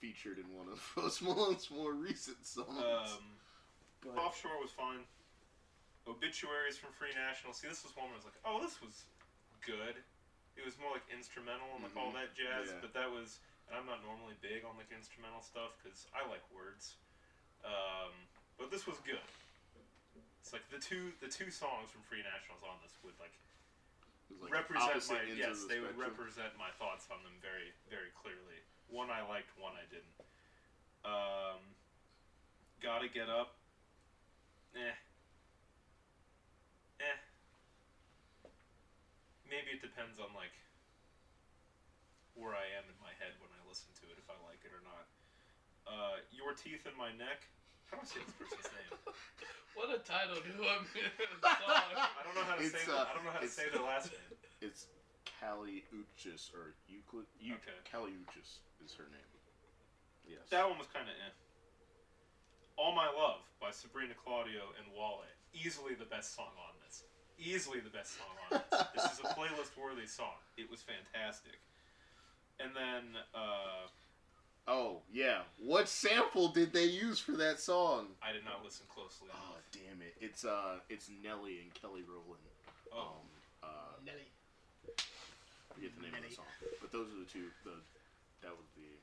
[0.00, 2.68] featured in one of Post Malone's more recent songs.
[2.80, 3.36] Um,
[4.00, 5.04] but Offshore was fine.
[6.08, 7.52] Obituaries from Free National.
[7.52, 9.04] See, this was one where I was like, oh, this was
[9.60, 10.00] good.
[10.56, 12.18] It was more like instrumental and like all Mhm.
[12.24, 12.80] that jazz, Yeah.
[12.80, 13.38] but that was.
[13.68, 16.96] And I'm not normally big on like instrumental stuff because I like words.
[17.62, 18.10] Um,
[18.58, 19.22] but this was good.
[20.40, 23.30] It's like the two the two songs from Free Nationals on this would like,
[24.42, 28.58] like represent my yes the they would represent my thoughts on them very very clearly.
[28.90, 30.16] One I liked, one I didn't.
[31.06, 31.62] Um,
[32.82, 33.54] gotta get up.
[34.74, 34.94] Eh.
[37.00, 37.16] Eh.
[39.46, 40.54] Maybe it depends on like
[42.34, 44.72] where I am in my head when I listen to it, if I like it
[44.74, 45.06] or not.
[45.86, 47.46] Uh, Your teeth in my neck.
[47.90, 48.94] How do I say this person's name?
[49.78, 50.82] What a title to a song.
[51.46, 52.84] I don't know how to It's, say.
[52.90, 54.34] uh, the, I don't know how to say the last name.
[54.60, 54.84] It's
[55.40, 57.24] Kali Uchis or Euclid.
[57.40, 57.72] Eu- Okay.
[57.90, 59.32] Kali Uchis is her name.
[60.28, 60.44] Yes.
[60.50, 61.32] That one was kind of eh.
[62.76, 65.24] All My Love by Sabrina Claudio and Wale.
[65.52, 67.02] Easily the best song on this.
[67.38, 68.84] Easily the best song on this.
[68.94, 70.36] this is a playlist worthy song.
[70.56, 71.58] It was fantastic.
[72.60, 73.88] And then, uh,
[74.68, 75.42] Oh yeah.
[75.58, 78.08] What sample did they use for that song?
[78.22, 79.64] I did not listen closely Oh enough.
[79.72, 80.14] damn it!
[80.20, 82.44] It's uh, it's Nelly and Kelly Rowland.
[82.92, 83.26] Oh, Um,
[83.64, 83.66] uh,
[84.04, 84.29] Nelly.
[85.80, 86.52] I forget the name of the song,
[86.84, 87.48] but those are the two.
[87.64, 87.72] The
[88.44, 89.00] that would be.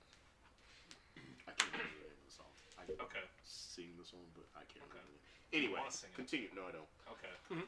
[1.49, 2.53] I can't remember the name of the song.
[2.77, 5.01] I can okay, sing the song, but I can't Okay.
[5.01, 5.17] remember.
[5.49, 5.57] It.
[5.57, 6.21] Anyway, wanna sing it.
[6.21, 6.53] continue.
[6.53, 6.89] No, I don't.
[7.17, 7.33] okay.
[7.49, 7.65] Mhm.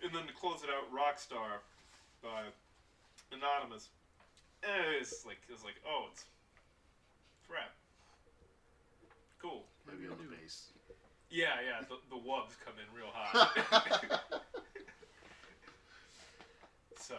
[0.00, 1.60] And then to close it out, Rockstar
[2.24, 2.48] by
[3.36, 3.90] Anonymous.
[4.64, 6.24] Eh, it's like, it's like, oh, it's,
[7.42, 7.74] it's rap.
[9.44, 9.68] cool.
[9.84, 10.72] Maybe on the bass.
[11.28, 11.84] Yeah, yeah.
[11.84, 13.52] The, the wubs come in real high.
[16.96, 17.16] so,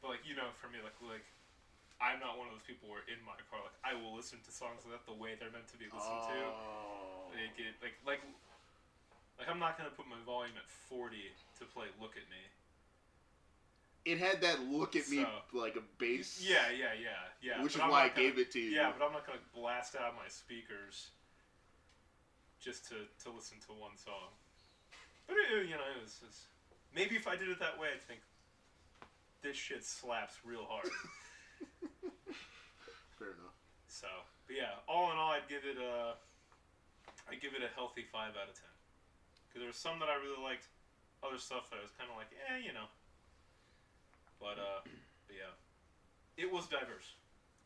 [0.00, 1.24] but like you know, for me, like like
[2.00, 4.52] I'm not one of those people where in my car, like I will listen to
[4.52, 6.36] songs like that the way they're meant to be listened to.
[6.48, 7.28] Oh.
[7.36, 8.22] Like, it, like like
[9.38, 11.16] like I'm not gonna put my volume at 40
[11.60, 12.42] to play "Look at Me."
[14.08, 16.40] It had that look at me like a bass.
[16.40, 17.62] Yeah, yeah, yeah, yeah.
[17.62, 18.72] Which is I'm why I gonna- gave it to you.
[18.72, 21.12] Yeah, but I'm not gonna blast out my speakers
[22.60, 24.32] just to, to listen to one song.
[25.28, 26.48] But it, you know, it was, was-
[26.96, 28.20] maybe if I did it that way, I'd think
[29.42, 30.88] this shit slaps real hard.
[33.18, 33.56] Fair enough.
[33.88, 34.08] so,
[34.46, 36.16] but yeah, all in all, I'd give it a,
[37.28, 38.72] I'd give it a healthy five out of ten.
[39.48, 40.68] Because there was some that I really liked,
[41.20, 42.88] other stuff that I was kind of like, eh, you know.
[44.40, 44.80] But uh,
[45.28, 45.52] but yeah,
[46.40, 47.16] it was diverse.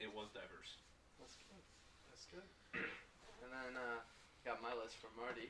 [0.02, 0.82] It was diverse.
[1.22, 1.62] That's good.
[2.10, 2.48] That's good.
[2.74, 4.02] and then uh,
[4.42, 5.46] got my list from Marty.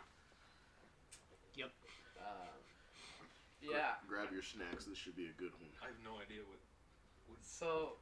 [1.57, 1.73] Yep.
[2.21, 2.64] Um,
[3.65, 3.97] yeah.
[4.07, 4.85] Gra- grab your snacks.
[4.85, 5.71] This should be a good one.
[5.83, 6.61] I have no idea what.
[7.43, 7.97] So,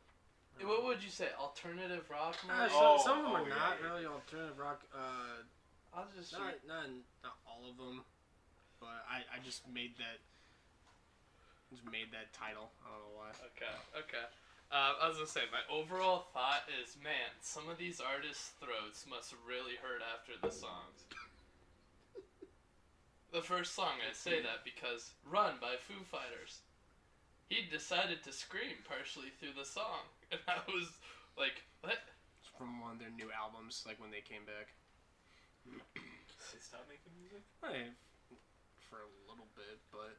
[0.62, 1.31] what would you say?
[1.38, 2.37] Alternative rock?
[2.48, 3.87] Uh, so, Oh, some of them oh, are yeah, not yeah.
[3.87, 4.83] really alternative rock.
[4.94, 5.46] Uh,
[5.94, 6.33] I'll just.
[6.33, 6.88] not, not
[7.22, 8.03] not all of them,
[8.81, 10.18] but I, I just made that
[11.70, 12.68] just made that title.
[12.85, 13.31] I don't know why.
[13.55, 14.27] Okay, okay.
[14.72, 19.05] Uh, I was gonna say, my overall thought is, man, some of these artists' throats
[19.05, 21.05] must really hurt after the songs.
[23.33, 26.61] The first song, I say that because Run by Foo Fighters.
[27.49, 30.05] He decided to scream partially through the song.
[30.33, 30.88] And I was
[31.37, 32.01] like, what?
[32.40, 34.73] It's from one of their new albums, like when they came back.
[35.68, 37.45] They stopped making music.
[37.61, 37.92] Eh,
[38.88, 40.16] for a little bit, but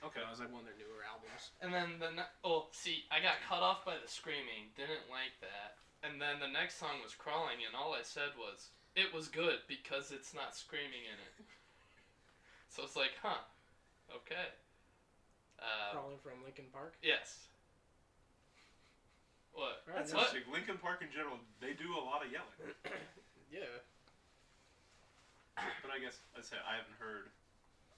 [0.00, 0.24] Okay.
[0.24, 1.52] that was like one of their newer albums.
[1.60, 4.72] And then the ne- oh, see, I got cut off by the screaming.
[4.80, 5.76] Didn't like that.
[6.00, 9.60] And then the next song was crawling, and all I said was, "It was good
[9.68, 11.46] because it's not screaming in it."
[12.68, 13.40] So it's like, huh,
[14.14, 14.48] okay.
[15.58, 16.94] Uh, Crawling from Linkin Park.
[17.02, 17.46] yes.
[19.52, 19.84] What?
[19.86, 20.32] Right, That's What?
[20.32, 20.48] interesting.
[20.52, 22.74] Linkin Park in general, they do a lot of yelling.
[23.52, 23.68] Yeah.
[25.84, 27.28] But I guess I'd say I haven't heard.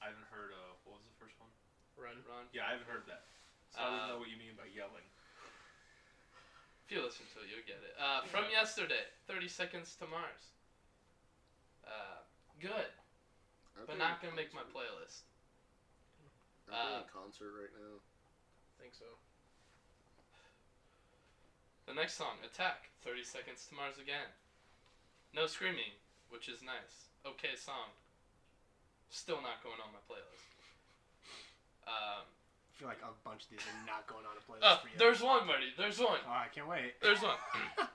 [0.02, 0.50] I haven't heard.
[0.50, 1.46] Uh, what was the first one?
[1.94, 2.18] Run.
[2.26, 2.50] Run.
[2.50, 3.22] Yeah, I haven't heard that.
[3.70, 5.06] So I Uh, don't know what you mean by yelling.
[6.82, 7.94] If you listen to it, you'll get it.
[8.02, 10.53] Uh, from yesterday, 30 Seconds to Mars.
[11.86, 12.20] Uh,
[12.60, 12.90] good,
[13.76, 15.24] Aren't but not gonna make my playlist.
[16.68, 18.00] Aren't they uh, in concert right now?
[18.00, 19.08] I think so.
[21.86, 24.32] The next song, Attack, 30 Seconds to Mars again.
[25.36, 25.92] No screaming,
[26.30, 27.12] which is nice.
[27.26, 27.92] Okay song.
[29.10, 30.48] Still not going on my playlist.
[31.86, 34.80] Um, I feel like a bunch of these are not going on a playlist oh,
[34.82, 34.96] for you.
[34.98, 35.70] there's one, buddy.
[35.76, 36.18] There's one.
[36.26, 36.96] Oh, I can't wait.
[37.02, 37.36] There's one.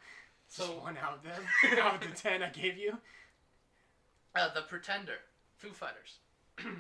[0.45, 1.41] Just So, one out of them.
[1.81, 2.97] out of the ten I gave you.
[4.35, 5.19] Uh, The Pretender,
[5.57, 6.19] Foo Fighters.
[6.59, 6.75] I'm,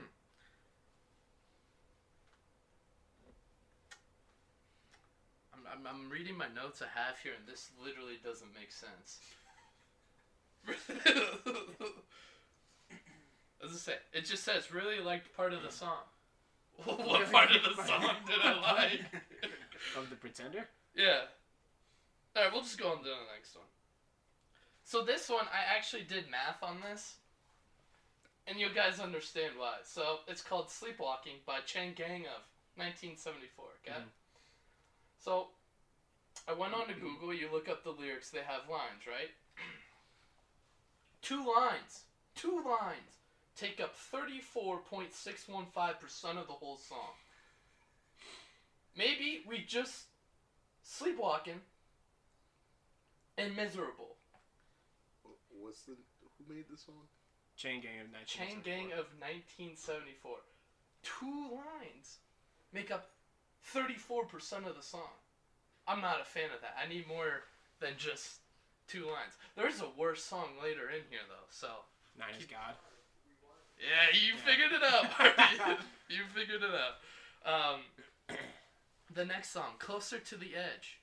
[5.71, 9.19] I'm, I'm reading my notes I have here, and this literally doesn't make sense.
[13.63, 16.03] As I say, it just says really liked part of the song.
[16.83, 19.01] what part of the song did I like?
[19.97, 20.67] of the Pretender?
[20.95, 21.21] Yeah.
[22.37, 23.65] Alright, we'll just go on to the next one.
[24.85, 27.15] So this one, I actually did math on this.
[28.49, 29.75] And you guys understand why.
[29.83, 32.41] So it's called Sleepwalking by Chain Gang of
[32.75, 33.99] 1974, okay?
[33.99, 34.09] Mhm.
[35.19, 35.51] So
[36.47, 39.29] I went on to Google, you look up the lyrics, they have lines, right?
[41.21, 42.05] Two lines.
[42.33, 43.17] Two lines
[43.55, 47.13] take up 34.615% of the whole song.
[48.95, 50.07] Maybe we just
[50.81, 51.61] sleepwalking
[53.37, 54.17] and miserable.
[55.49, 55.95] What's the
[56.37, 57.07] who made the song?
[57.59, 58.39] Chain Gang of 1974.
[58.39, 60.31] Chain Gang of 1974.
[61.03, 62.23] Two lines
[62.71, 63.11] make up
[63.75, 65.11] 34% of the song.
[65.85, 66.79] I'm not a fan of that.
[66.79, 67.43] I need more
[67.81, 68.39] than just
[68.87, 69.35] two lines.
[69.57, 71.67] There's a worse song later in here, though, so.
[72.17, 72.79] Nine is God.
[73.75, 74.43] Yeah, you Yeah.
[74.47, 75.77] figured it out,
[76.09, 76.95] you figured it out.
[77.43, 77.81] Um,
[79.13, 80.98] the next song, Closer to the Edge.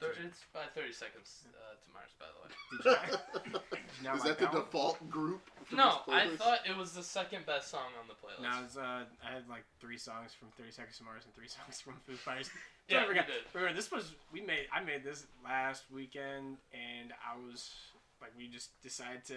[0.00, 2.50] Thir- it's by 30 seconds uh, to Mars, by the way.
[2.80, 5.42] Did you, did you Is like that the that default group?
[5.64, 6.36] For No, this I playlist?
[6.38, 8.42] thought it was the second best song on the playlist.
[8.42, 11.34] No, it was, uh, I had like three songs from 30 Seconds to Mars and
[11.34, 12.48] three songs from Foo Fighters.
[12.88, 13.26] yeah, I you forgot.
[13.26, 13.36] did.
[13.52, 14.66] Remember, this was we made.
[14.72, 17.70] I made this last weekend, and I was
[18.22, 19.36] like, we just decided to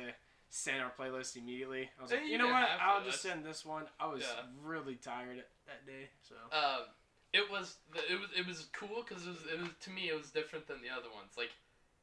[0.50, 1.90] send our playlist immediately.
[2.00, 2.70] I was Yeah, like, you you know didn't what?
[2.70, 3.84] have to, I'll just that's- send this one.
[4.00, 4.44] I was Yeah.
[4.64, 6.86] really tired that day, so Um,
[7.34, 7.78] it was
[8.10, 10.68] it was it was cool because it was, it was to me it was different
[10.68, 11.34] than the other ones.
[11.36, 11.52] Like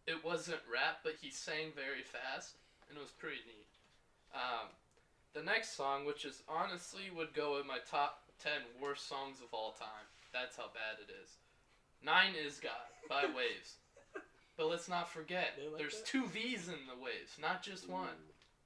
[0.06, 3.70] it wasn't rap, but he sang very fast, and it was pretty neat.
[4.34, 4.74] Um,
[5.32, 9.54] the next song, which is honestly would go in my top ten worst songs of
[9.54, 10.10] all time.
[10.34, 11.38] That's how bad it is.
[12.02, 13.78] Nine is God by Wavves.
[14.56, 16.06] But let's not forget, like there's that?
[16.06, 18.18] two V's in the Wavves, not just one.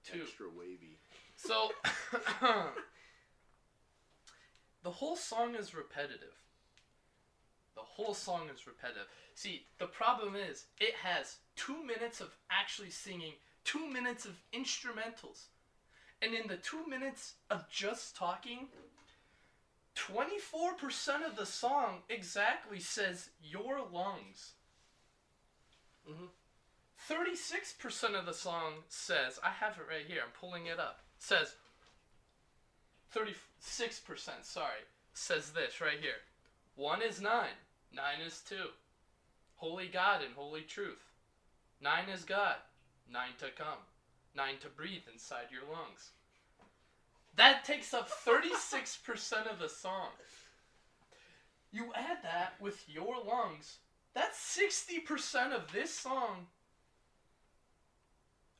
[0.04, 0.22] Two.
[0.22, 0.98] Extra wavy.
[1.36, 1.70] So,
[4.82, 6.43] the whole song is repetitive.
[7.74, 9.08] The whole song is repetitive.
[9.34, 13.34] See, the problem is, it has two minutes of actually singing,
[13.64, 15.46] two minutes of instrumentals.
[16.22, 18.68] And in the two minutes of just talking,
[19.96, 24.52] 24% of the song exactly says your lungs.
[26.08, 26.30] Mhm.
[27.08, 31.56] 36% of the song says, I have it right here, I'm pulling it up, says
[33.12, 36.22] 36%, sorry, says this right here.
[36.76, 37.56] One is nine,
[37.92, 38.70] nine is two.
[39.56, 41.02] Holy God and holy truth.
[41.80, 42.56] Nine is God,
[43.10, 43.78] nine to come,
[44.34, 46.10] nine to breathe inside your lungs.
[47.36, 50.10] That takes up 36% of the song.
[51.72, 53.78] You add that with your lungs,
[54.14, 56.46] that's 60% of this song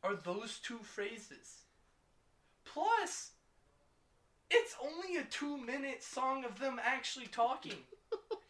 [0.03, 1.63] are those two phrases.
[2.65, 3.31] Plus,
[4.51, 7.79] it's only a two minute song of them actually talking.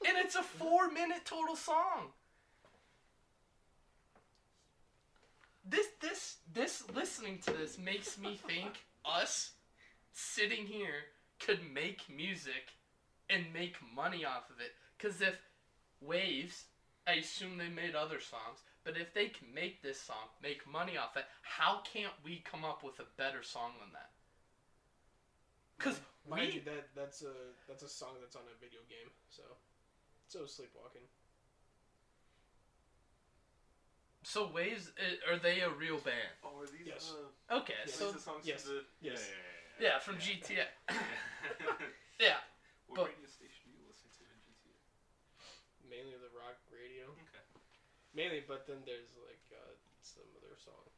[0.06, 2.12] And it's a four minute total song.
[5.68, 9.52] This this this listening to this makes me think us
[10.12, 11.08] sitting here
[11.40, 12.74] could make music
[13.30, 14.72] and make money off of it.
[14.98, 15.38] Cause if
[16.04, 16.64] Wavves,
[17.06, 20.96] I assume they made other songs, but if they can make this song, make money
[20.96, 24.10] off it, how can't we come up with a better song than that?
[25.78, 27.32] Cause Mind we you, that that's a
[27.68, 29.10] that's a song that's on a video game.
[29.28, 29.42] So,
[30.28, 31.02] so sleepwalking.
[34.24, 36.32] so Wavves i- are they a real band?
[36.42, 37.12] Oh, are these Yes.
[37.12, 37.94] uh, Okay, Yes.
[37.94, 38.62] so these the songs yes.
[38.64, 39.28] from the Yes.
[39.78, 40.54] Yeah, yeah, from GTA.
[40.56, 41.76] yeah, yeah.
[42.18, 42.40] Yeah,
[42.86, 44.80] what but- radio station do you listen to in GTA?
[45.88, 47.10] Mainly the rock radio.
[47.12, 47.44] Okay.
[48.14, 50.88] Mainly, but then there's like uh, some other song.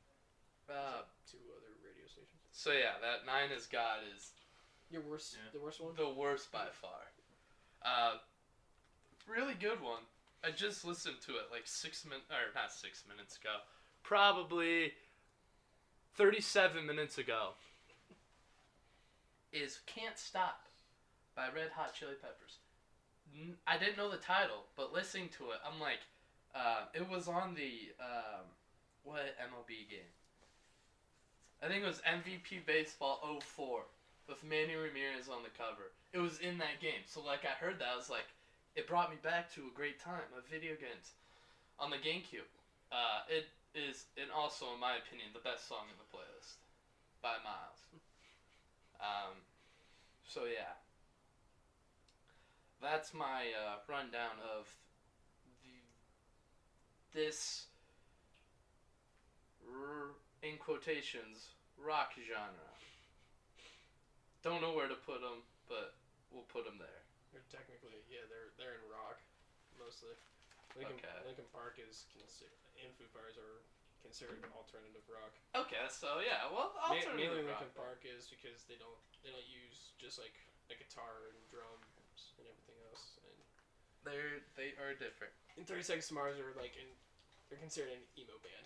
[0.68, 2.42] uh, Two other radio stations.
[2.52, 4.32] so yeah, that Nine is God is
[4.88, 5.50] Your worst, Yeah.
[5.52, 5.96] the worst one.
[5.96, 7.10] the worst by far.
[7.82, 8.18] Uh,
[9.26, 10.02] really good one.
[10.44, 13.56] I just listened to it like six minutes, or not six minutes ago,
[14.02, 14.92] probably
[16.14, 17.50] thirty-seven minutes ago.
[19.52, 20.66] Is "Can't Stop"
[21.34, 22.58] by Red Hot Chili Peppers.
[23.66, 26.00] I didn't know the title, but listening to it, I'm like,
[26.54, 28.46] uh, it was on the um,
[29.04, 30.12] what MLB game?
[31.62, 33.82] I think it was MVP Baseball 04
[34.28, 35.92] with Manny Ramirez on the cover.
[36.12, 37.04] It was in that game.
[37.06, 38.26] So like I heard that I was like
[38.76, 41.16] it brought me back to a great time of video games
[41.80, 42.46] on the GameCube.
[42.92, 46.60] Uh, it is and also in my opinion the best song in the playlist
[47.22, 47.80] by miles.
[49.00, 49.40] Um,
[50.28, 50.76] so yeah.
[52.80, 54.68] That's my uh, rundown of
[55.64, 57.64] the this
[59.64, 60.12] r-
[60.42, 62.70] in quotations rock genre.
[64.42, 65.94] Don't know where to put them, but
[66.30, 67.05] we'll put them there.
[67.37, 69.20] They're technically, yeah, they're they're in rock,
[69.77, 70.16] mostly.
[70.72, 71.12] Linkin, Okay.
[71.29, 73.61] Linkin Park is considered, and Foo Fighters are
[74.01, 75.37] considered alternative rock.
[75.53, 77.61] Okay, so yeah, well, Ma- alternative mainly rock.
[77.61, 80.33] Linkin Park is because they don't they don't use just like
[80.72, 83.20] a guitar and drums and everything else.
[83.20, 83.37] And,
[84.09, 85.37] They're they are different.
[85.61, 86.88] and Thirty Seconds to Mars are like in,
[87.53, 88.64] they're considered an emo band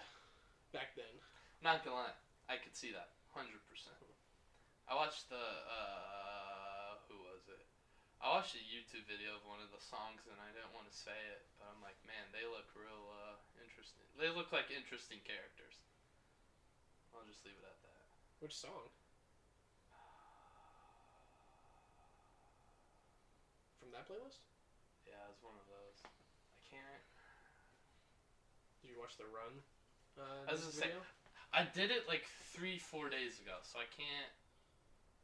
[0.70, 1.10] back then.
[1.58, 2.14] Not gonna lie,
[2.46, 3.98] I could see that hundred percent.
[4.86, 5.42] I watched the uh,
[5.74, 6.29] who was it?
[8.20, 10.92] I watched a YouTube video of one of the songs and I didn't want to
[10.92, 14.04] say it, but I'm like, man, they look real uh, interesting.
[14.20, 15.80] They look like interesting characters.
[17.16, 18.04] I'll just leave it at that.
[18.44, 18.92] Which song?
[23.80, 24.44] From that playlist?
[25.08, 25.96] Yeah, it's one of those.
[26.04, 27.04] I can't.
[28.84, 29.64] Did you watch the Run?
[30.20, 31.08] Uh, I was music gonna say-
[31.56, 34.30] I did it like three, four days ago, so I can't.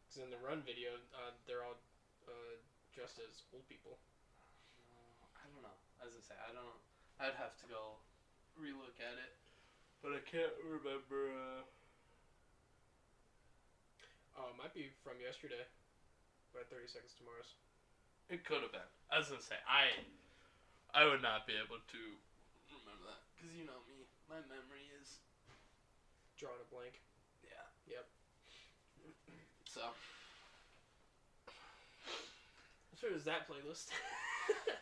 [0.09, 1.79] Because in the Run video, uh, they're all
[2.27, 2.57] uh,
[2.97, 4.01] dressed as old people.
[5.37, 5.77] I don't know.
[6.01, 6.81] As I say, I don't.
[7.21, 8.01] I'd have to go
[8.57, 9.37] relook at it,
[10.01, 11.37] but I can't remember.
[11.37, 11.61] Uh...
[14.41, 15.69] Oh, it might be from yesterday.
[16.57, 17.53] By Thirty Seconds to Mars.
[18.33, 18.89] It could have been.
[19.13, 19.93] As I was gonna say I.
[20.97, 22.03] I would not be able to
[22.73, 25.21] remember that because you know me, my memory is
[26.41, 27.01] Drawing a blank.
[27.45, 27.65] yeah.
[27.89, 28.05] Yep.
[29.65, 29.81] So
[32.97, 33.93] So is that playlist?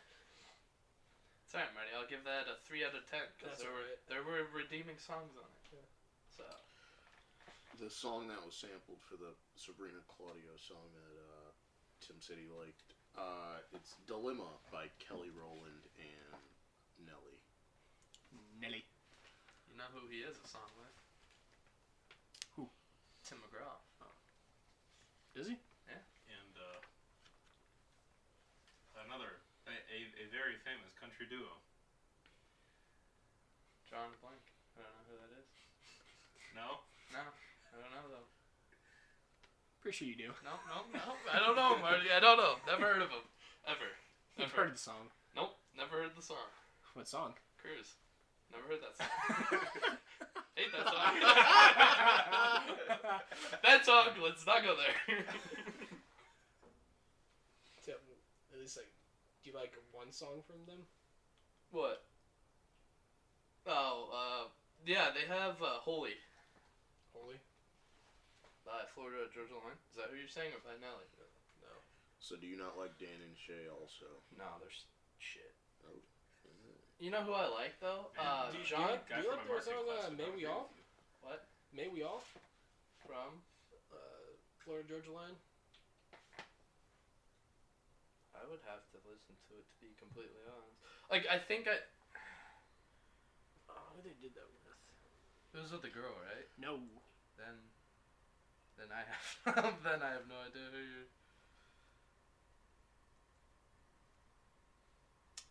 [1.55, 1.95] It's alright, Marty.
[1.95, 4.99] I'll give that a three out of ten because That's there were there were redeeming
[4.99, 5.79] songs on it.
[5.79, 5.87] Yeah.
[6.35, 6.43] So
[7.79, 11.55] The song that was sampled for the Sabrina Claudio song that uh,
[12.03, 12.83] Tim said he liked,
[13.15, 16.43] uh, it's Dilemma by Kelly Rowland and
[17.07, 17.39] Nelly.
[18.59, 18.83] Nelly.
[19.71, 20.91] you know who he is a song with?
[22.59, 22.67] Who?
[23.23, 23.79] Tim McGraw.
[25.39, 25.55] Is he?
[25.87, 26.83] And uh,
[29.07, 30.59] another, a, a, a very
[31.25, 31.49] famous country duo.
[33.89, 34.45] John Blank.
[34.77, 35.49] I don't know who that is.
[36.55, 36.85] No?
[37.13, 37.21] No,
[37.73, 38.27] I don't know though.
[39.81, 40.33] Pretty sure you do.
[40.45, 41.01] No, no, no.
[41.33, 42.11] I don't know, Marty.
[42.11, 42.57] I don't know.
[42.67, 43.23] Never heard of him.
[43.69, 43.79] Ever.
[44.37, 44.63] You've Never.
[44.69, 45.09] heard the song.
[45.37, 45.57] Nope.
[45.77, 46.49] Never heard the song.
[46.95, 47.35] What song?
[47.61, 47.95] Cruise.
[48.51, 49.09] Never heard that song.
[50.57, 51.21] Hate that song.
[53.63, 54.07] that song.
[54.23, 54.95] Let's not go there.
[57.85, 57.95] Tim,
[58.55, 58.89] at least like,
[59.43, 60.87] do you like one song from them?
[61.75, 62.07] What?
[63.67, 64.45] Oh, uh,
[64.87, 65.11] yeah.
[65.11, 66.15] They have uh, Holy
[67.11, 67.35] Holy?
[68.63, 69.75] by Florida Georgia Line.
[69.91, 71.05] Is that who you're saying, or by Nelly?
[71.61, 71.75] No.
[72.23, 74.07] So do you not like Dan and Shay also?
[74.39, 74.87] No, there's
[75.19, 75.51] shit.
[75.85, 75.99] Oh.
[77.03, 78.15] You know who I like though?
[78.17, 80.17] Man, Uh, do you- John- do you- do you like my their marketing song, uh,
[80.17, 80.71] May We All?
[81.27, 81.43] what
[81.75, 82.23] May we all?
[83.05, 83.43] from?
[83.93, 83.97] Uh,
[84.63, 85.37] Florida Georgia Line?
[88.35, 90.84] I would have to listen to it to be completely honest.
[91.11, 91.77] Like I think I.
[93.69, 94.65] Oh, who they did that with?
[95.55, 96.51] It was with the girl, right?
[96.59, 96.83] No.
[97.39, 97.55] Then,
[98.77, 101.07] then I have, then I have no idea who you.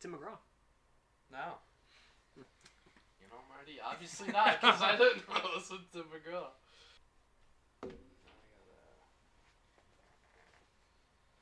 [0.02, 0.36] Tim McGraw.
[1.32, 1.64] No.
[2.36, 2.44] Hmm.
[3.24, 3.80] You know, Marty.
[3.80, 5.24] Obviously not, because I didn't
[5.56, 6.52] listen to Tim McGraw.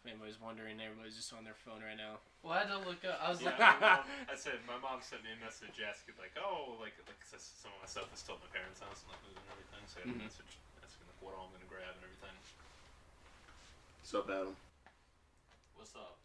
[0.02, 2.18] If anybody's wondering, everybody's just on their phone right now.
[2.42, 3.22] Well, I had to look up.
[3.22, 3.70] I was Yeah, looking.
[3.78, 7.22] my mom, I said my mom sent me a message asking like, oh, like like
[7.22, 9.54] 'cause some of my stuff is still at my parents' house and like moving and
[9.54, 9.84] everything.
[9.86, 10.26] So I had Mhm.
[10.26, 12.34] a message asking like what all I'm gonna grab and everything.
[14.02, 14.58] What's up, Adam?
[15.78, 16.18] What's up?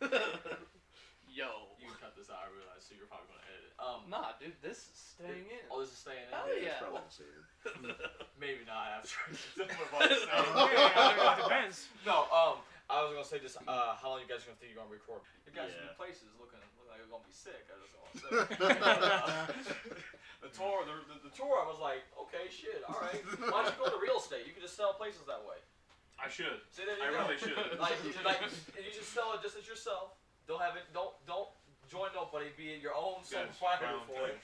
[1.28, 1.76] Yo.
[1.76, 3.41] You can cut this out, I realize, so you're probably gonna edit.
[3.82, 5.66] Um, Nah, dude, this is staying in.
[5.66, 6.30] oh, this is staying in.
[6.30, 6.78] Hell It's yeah.
[6.78, 7.42] probably the same.
[8.42, 9.18] Maybe not after.
[9.66, 11.90] it depends.
[12.06, 14.78] no, um, I was gonna say just uh, how long you guys gonna think you're
[14.78, 15.26] gonna record?
[15.46, 15.90] You guys Yeah.
[15.90, 17.66] in places looking looking like you're gonna be sick.
[17.66, 19.82] I just want to say.
[20.42, 23.22] the tour, the, the, the tour, I was like, okay, shit, all right.
[23.50, 24.44] Why don't you go to real estate?
[24.46, 25.58] You can just sell places that way.
[26.22, 26.60] I should.
[26.70, 27.22] See, there I you go.
[27.26, 27.56] really should.
[27.82, 28.38] like, like,
[28.78, 30.14] you just sell it just as yourself.
[30.46, 30.86] Don't have it.
[30.92, 31.48] Don't don't
[31.92, 32.46] join nobody.
[32.56, 34.38] Be your own sole Yes, proprietor for it,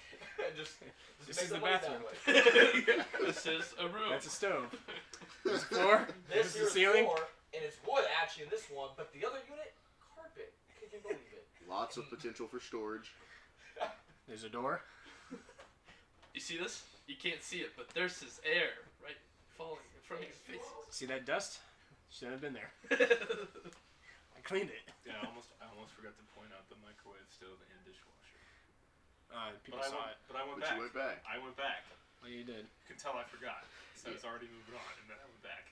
[0.44, 0.76] and just,
[1.24, 3.04] just This make is the the money that bathroom.
[3.26, 4.10] this is a room.
[4.12, 4.68] That's a stove.
[5.44, 6.06] This floor.
[6.28, 7.04] This This is the ceiling.
[7.04, 7.20] floor,
[7.54, 9.72] and it's wood actually in this one, but the other unit,
[10.14, 10.52] carpet.
[10.78, 11.46] Can you believe it?
[11.70, 13.12] Lots of potential for storage.
[14.26, 14.82] There's a door.
[16.34, 16.82] You see this?
[17.06, 18.68] You can't see it, but there's this air
[19.02, 19.16] right
[19.56, 20.68] falling in front of your face.
[20.90, 21.60] See that dust?
[22.10, 23.08] Shouldn't have been there.
[24.48, 24.64] Face.
[24.64, 24.84] I cleaned it.
[25.04, 28.40] Yeah, I almost I almost forgot to point out the microwave, stove, and dishwasher.
[29.28, 30.24] Uh, people But I saw went, it.
[30.28, 30.74] but I went But back.
[30.74, 31.16] you went back.
[31.28, 31.82] I went back.
[32.24, 32.64] Well, you did.
[32.64, 33.62] You can tell I forgot.
[33.94, 35.68] So I was already moving on, and then I went back.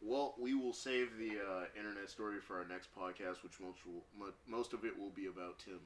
[0.00, 4.00] Well, we will save the uh, internet story for our next podcast, which most will,
[4.16, 5.76] mo- most of it will be about Tim,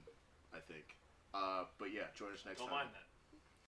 [0.54, 0.94] I think.
[1.34, 2.86] Uh, but yeah, join us next Don't time.
[2.86, 3.08] mind that.